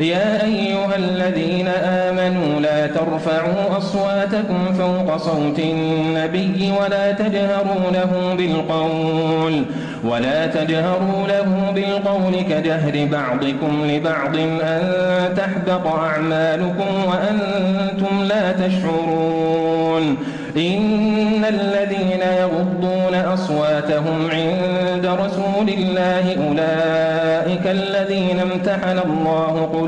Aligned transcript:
يا 0.00 0.44
أيها 0.44 0.96
الذين 0.96 1.68
آمنوا 1.68 2.60
لا 2.60 2.86
ترفعوا 2.86 3.78
أصواتكم 3.78 4.72
فوق 4.78 5.16
صوت 5.16 5.58
النبي 5.58 6.72
ولا 6.80 7.12
تجهروا 7.12 7.90
له 7.92 8.34
بالقول 8.38 9.64
ولا 10.04 10.46
تجهروا 10.46 11.26
له 11.28 11.72
بالقول 11.74 12.42
كجهر 12.42 13.08
بعضكم 13.12 13.84
لبعض 13.84 14.36
أن 14.62 15.34
تحبط 15.36 15.86
أعمالكم 15.86 16.86
وأنتم 17.08 18.24
لا 18.24 18.52
تشعرون 18.52 20.16
إن 20.56 21.44
الذين 21.44 22.20
يغضون 22.40 23.14
أصواتهم 23.14 24.30
عند 24.30 25.06
رسول 25.06 25.68
الله 25.68 26.36
أولئك 26.48 27.66
الذين 27.66 28.40
امتحن 28.40 28.98
الله 28.98 29.68
قلوبهم 29.72 29.87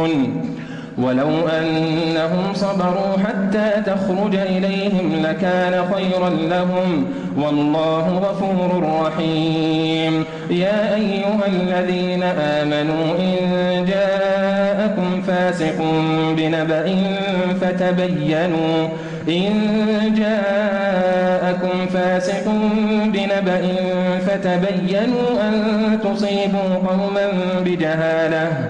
ولو 0.97 1.47
أنهم 1.47 2.53
صبروا 2.53 3.17
حتى 3.25 3.71
تخرج 3.85 4.35
إليهم 4.35 5.21
لكان 5.23 5.85
خيرا 5.93 6.29
لهم 6.29 7.05
والله 7.37 8.09
غفور 8.17 8.83
رحيم. 9.05 10.25
يا 10.49 10.95
أيها 10.95 11.45
الذين 11.47 12.23
آمنوا 12.23 13.15
إن 13.19 13.85
جاءكم 13.85 15.21
فاسق 15.21 15.77
بنبأ 16.37 16.95
فتبينوا 17.61 18.87
إن 19.27 19.53
جاءكم 20.17 21.85
فاسق 21.93 22.45
بنبأ 23.05 23.61
فتبينوا 24.27 25.29
أن 25.47 25.53
تصيبوا 26.03 26.75
قوما 26.87 27.27
بجهالة. 27.65 28.69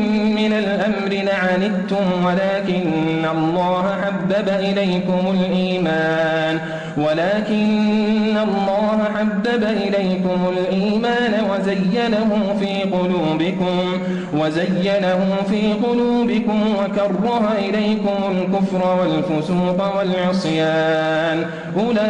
الأمر 0.81 1.09
لعنتم 1.09 2.25
ولكن 2.25 3.25
الله 3.31 3.95
حبب 4.01 4.49
إليكم 4.49 5.35
الإيمان. 5.39 6.59
ولكن 6.97 8.37
الله 8.37 8.99
حبب 9.15 9.63
إليكم 9.63 10.39
الإيمان 10.57 11.33
وزينه 11.51 12.55
في 12.59 12.81
قلوبكم 12.81 14.01
وزينه 14.33 15.35
في 15.49 15.73
قلوبكم 15.73 16.75
وكره 16.79 17.53
إليكم 17.59 18.17
الكفر 18.31 18.81
والفسوق 19.01 19.97
والعصيان. 19.97 21.45
أولئك 21.79 22.05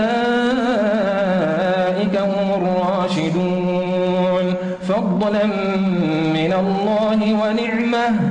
هم 2.17 2.47
الراشدون. 2.61 4.55
فضلا 4.89 5.45
من 6.33 6.53
الله 6.59 7.19
ونعمة. 7.33 8.30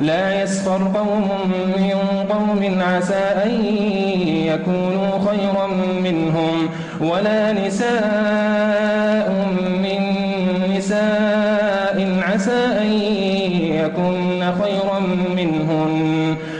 لا 0.00 0.42
يسخر 0.42 0.82
قوم 0.94 1.28
من 1.76 2.26
قوم 2.30 2.82
عسى 2.82 3.14
أن 3.14 3.64
يكونوا 4.46 5.18
خيرا 5.30 5.66
منهم 6.02 6.68
ولا 7.00 7.52
نساء 7.52 8.57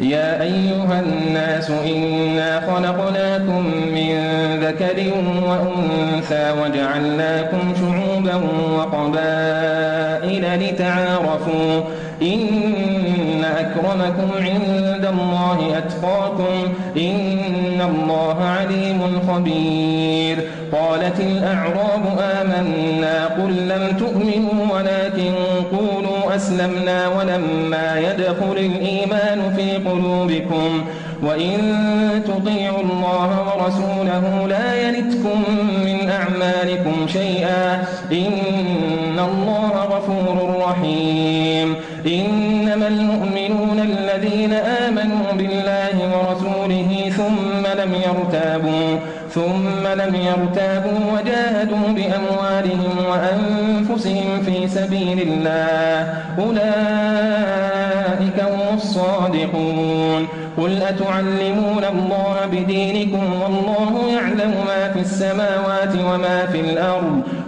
يا 0.00 0.42
أيها 0.42 1.00
الناس 1.00 1.70
إنا 1.70 2.60
خلقناكم 2.60 3.66
من 3.66 4.16
ذكر 4.60 5.12
وأنثى 5.48 6.52
وجعلناكم 6.62 7.58
شعوبا 7.80 8.34
وقبائل 8.76 10.44
لتعارفوا. 10.60 11.80
إن 12.22 13.44
أكرمكم 13.44 14.30
عند 14.40 15.08
الله 15.12 15.78
أتقاكم. 15.78 16.72
إن 16.96 17.80
الله 17.80 18.44
عليم 18.44 19.20
خبير. 19.28 20.36
قالت 20.72 21.20
الأعراب 21.20 22.02
آمنا 22.20 23.26
قل 23.26 23.68
لم 23.68 23.96
تؤمنوا 23.98 24.76
ولكن 24.76 25.32
قولوا 25.72 25.99
أسلمنا 26.36 27.08
ولما 27.08 27.98
يدخل 27.98 28.52
الإيمان 28.52 29.54
في 29.56 29.88
قلوبكم 29.88 30.84
وإن 31.22 31.58
تطيعوا 32.26 32.80
الله 32.80 33.56
ورسوله 33.56 34.46
لا 34.48 34.88
يلتكم 34.88 35.44
من 35.84 36.10
أعمالكم 36.10 37.06
شيئا. 37.08 37.84
إن 38.12 39.18
الله 39.18 39.72
غفور 39.74 40.64
رحيم. 40.68 41.74
إنما 42.06 42.88
المؤمنون 42.88 43.80
الذين 43.80 44.52
آمنوا 44.52 45.32
بالله 45.32 45.96
ورسوله 46.14 47.12
ثم 47.16 47.59
لم 47.84 47.94
يرتابوا 47.94 48.98
ثم 49.30 49.86
لم 50.02 50.14
يرتابوا 50.14 50.98
وجاهدوا 51.12 51.88
بأموالهم 51.96 52.94
وأنفسهم 53.08 54.42
في 54.44 54.68
سبيل 54.68 55.22
الله. 55.22 56.14
أولئك 56.38 58.38
هم 58.40 58.74
الصادقون. 58.74 60.28
قل 60.58 60.82
أتعلمون 60.82 61.84
الله 61.84 62.36
بدينكم 62.52 63.24
والله 63.42 64.12
يعلم 64.12 64.54
ما 64.66 64.92
في 64.92 65.00
السماوات 65.00 65.94
وما 65.94 66.46
في 66.52 66.60
الأرض. 66.60 67.22